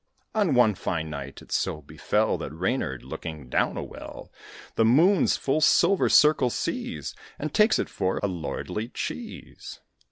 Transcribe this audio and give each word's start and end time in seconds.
On 0.33 0.55
one 0.55 0.73
fine 0.73 1.11
night 1.11 1.43
it 1.43 1.51
so 1.51 1.83
befell 1.83 2.35
That 2.39 2.51
Reynard, 2.51 3.03
looking 3.03 3.49
down 3.49 3.77
a 3.77 3.83
well, 3.83 4.31
The 4.73 4.83
moons 4.83 5.37
full 5.37 5.61
silver 5.61 6.09
circle 6.09 6.49
sees, 6.49 7.13
And 7.37 7.53
takes 7.53 7.77
it 7.77 7.87
for 7.87 8.19
a 8.23 8.27
lordly 8.27 8.89
cheese. 8.89 9.79